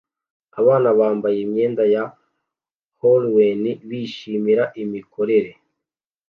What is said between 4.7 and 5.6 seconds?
imikorere